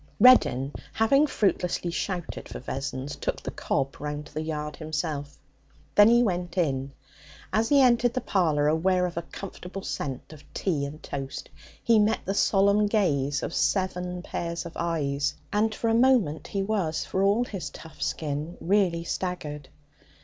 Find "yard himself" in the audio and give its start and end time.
4.41-5.37